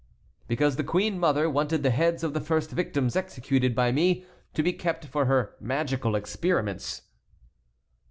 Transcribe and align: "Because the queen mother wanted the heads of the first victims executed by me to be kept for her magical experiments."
"Because 0.47 0.77
the 0.77 0.83
queen 0.83 1.19
mother 1.19 1.47
wanted 1.47 1.83
the 1.83 1.91
heads 1.91 2.23
of 2.23 2.33
the 2.33 2.41
first 2.41 2.71
victims 2.71 3.15
executed 3.15 3.75
by 3.75 3.91
me 3.91 4.25
to 4.55 4.63
be 4.63 4.73
kept 4.73 5.05
for 5.05 5.25
her 5.25 5.55
magical 5.59 6.15
experiments." 6.15 7.03